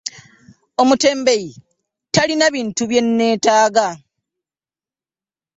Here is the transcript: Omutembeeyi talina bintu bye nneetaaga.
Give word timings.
Omutembeeyi 0.81 1.51
talina 2.13 2.45
bintu 2.53 2.83
bye 2.89 3.01
nneetaaga. 3.05 3.87